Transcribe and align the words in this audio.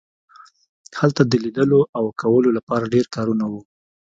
هلته 0.99 1.21
د 1.25 1.33
لیدلو 1.43 1.81
او 1.97 2.05
کولو 2.21 2.49
لپاره 2.57 2.91
ډیر 2.93 3.05
کارونه 3.15 3.45
وو 3.51 3.61